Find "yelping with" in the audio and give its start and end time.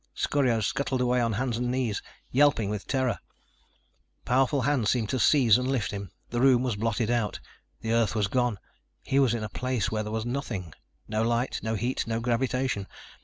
2.31-2.87